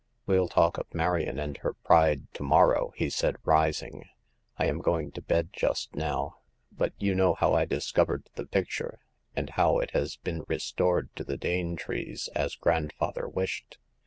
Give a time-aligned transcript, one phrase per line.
[0.25, 4.05] Well talk of Marion and her pride to mor row," he said, rising;
[4.57, 6.37] I am going to bed just now;
[6.71, 8.97] but you know how I discovered the pic ture,
[9.35, 13.77] and how it has been restored to the Dane trees as grandfather wished.''